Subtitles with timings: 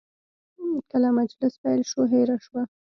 [0.91, 2.61] کله مجلس پیل شو، هیره شوه.